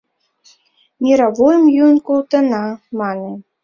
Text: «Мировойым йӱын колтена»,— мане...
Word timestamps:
«Мировойым 1.01 1.65
йӱын 1.75 1.97
колтена»,— 2.07 2.65
мане... 2.99 3.31